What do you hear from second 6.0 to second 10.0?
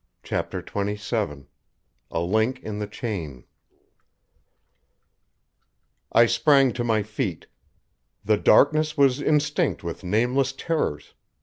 I sprang to my feet. The darkness was instinct